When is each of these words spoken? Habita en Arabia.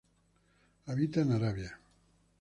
Habita 0.87 1.21
en 1.21 1.31
Arabia. 1.33 1.79